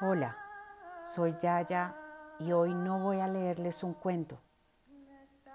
[0.00, 0.36] Hola,
[1.02, 1.96] soy Yaya
[2.38, 4.38] y hoy no voy a leerles un cuento.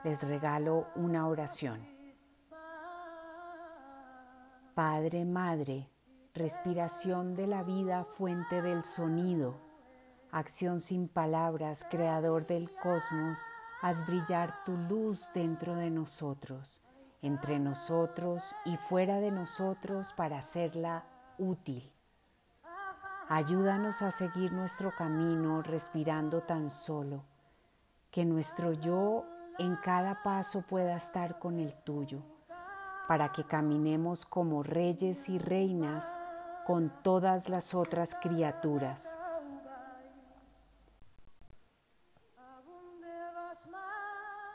[0.04, 1.88] Les regalo una oración.
[4.74, 5.90] Padre, Madre,
[6.34, 9.56] respiración de la vida, fuente del sonido,
[10.32, 13.40] acción sin palabras, creador del cosmos,
[13.82, 16.82] haz brillar tu luz dentro de nosotros,
[17.22, 21.06] entre nosotros y fuera de nosotros para hacerla
[21.38, 21.94] útil.
[23.34, 27.24] Ayúdanos a seguir nuestro camino respirando tan solo,
[28.12, 29.24] que nuestro yo
[29.58, 32.20] en cada paso pueda estar con el tuyo,
[33.08, 36.20] para que caminemos como reyes y reinas
[36.68, 39.18] con todas las otras criaturas.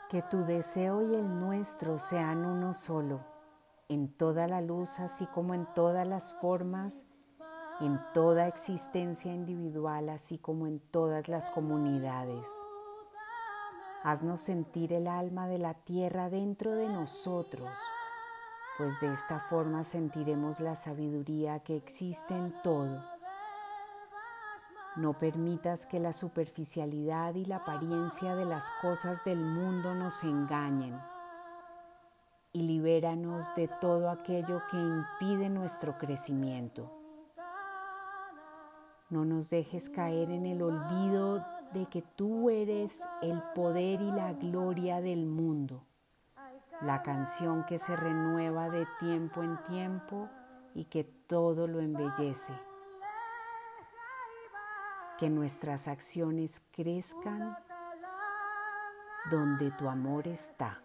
[0.07, 3.21] Que tu deseo y el nuestro sean uno solo,
[3.89, 7.07] en toda la luz así como en todas las formas,
[7.79, 12.45] en toda existencia individual así como en todas las comunidades.
[14.03, 17.69] Haznos sentir el alma de la tierra dentro de nosotros,
[18.77, 23.03] pues de esta forma sentiremos la sabiduría que existe en todo.
[24.95, 30.99] No permitas que la superficialidad y la apariencia de las cosas del mundo nos engañen
[32.53, 36.96] y libéranos de todo aquello que impide nuestro crecimiento.
[39.09, 44.33] No nos dejes caer en el olvido de que tú eres el poder y la
[44.33, 45.85] gloria del mundo,
[46.81, 50.29] la canción que se renueva de tiempo en tiempo
[50.73, 52.53] y que todo lo embellece.
[55.17, 57.55] Que nuestras acciones crezcan
[59.31, 60.81] donde tu amor está.